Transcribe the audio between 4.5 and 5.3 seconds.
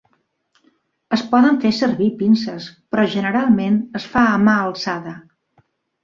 alçada.